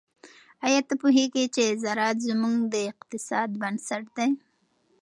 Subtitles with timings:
[0.65, 4.29] آیا ته پوهیږې چې زراعت زموږ د اقتصاد بنسټ دی؟